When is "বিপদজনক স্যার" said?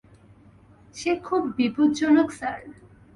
1.57-2.61